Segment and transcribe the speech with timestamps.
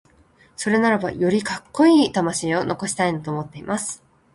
[0.55, 4.01] それならば、よりカッコイイ魂を残したいなと思っています。